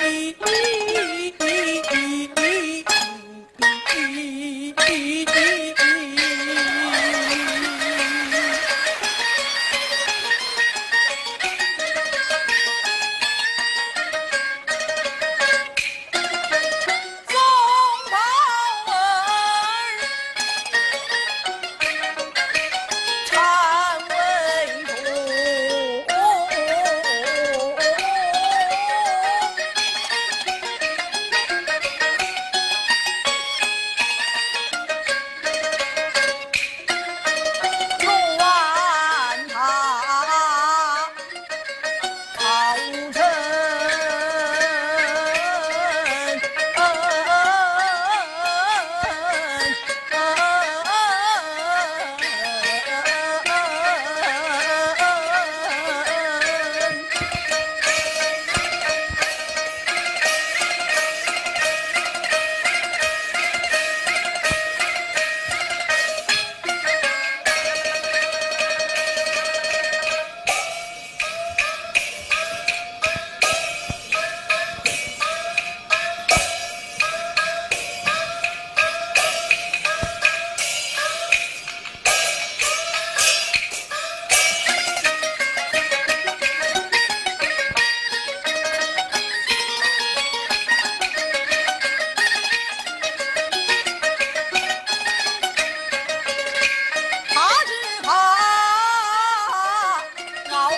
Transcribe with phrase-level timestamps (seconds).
[0.00, 1.47] Eee.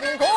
[0.00, 0.35] 叮咚